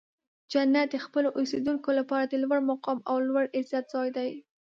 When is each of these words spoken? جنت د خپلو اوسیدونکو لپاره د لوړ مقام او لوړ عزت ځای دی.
جنت 0.51 0.87
د 0.91 0.95
خپلو 1.05 1.29
اوسیدونکو 1.39 1.89
لپاره 1.99 2.25
د 2.27 2.33
لوړ 2.43 2.59
مقام 2.71 2.97
او 3.09 3.15
لوړ 3.27 3.43
عزت 3.57 3.83
ځای 3.93 4.09
دی. 4.17 4.31